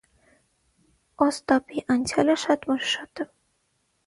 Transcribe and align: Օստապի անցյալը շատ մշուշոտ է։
Օստապի 1.25 1.83
անցյալը 1.97 2.37
շատ 2.45 2.67
մշուշոտ 2.73 3.25
է։ 3.27 3.31